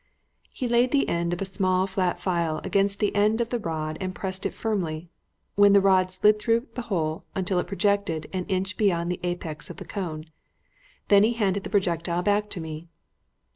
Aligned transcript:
He 0.49 0.67
laid 0.67 0.89
the 0.89 1.07
end 1.07 1.31
of 1.31 1.43
a 1.43 1.45
small 1.45 1.85
flat 1.85 2.19
file 2.19 2.59
against 2.63 2.99
the 2.99 3.13
end 3.15 3.39
of 3.39 3.49
the 3.49 3.59
rod 3.59 3.99
and 4.01 4.15
pressed 4.15 4.47
it 4.47 4.53
firmly, 4.55 5.09
when 5.53 5.73
the 5.73 5.79
rod 5.79 6.11
slid 6.11 6.39
through 6.39 6.69
the 6.73 6.81
hole 6.89 7.21
until 7.35 7.59
it 7.59 7.67
projected 7.67 8.27
an 8.33 8.45
inch 8.45 8.77
beyond 8.77 9.11
the 9.11 9.19
apex 9.21 9.69
of 9.69 9.77
the 9.77 9.85
cone. 9.85 10.25
Then 11.09 11.21
he 11.23 11.33
handed 11.33 11.63
the 11.65 11.69
projectile 11.69 12.23
back 12.23 12.49
to 12.49 12.59
me. 12.59 12.87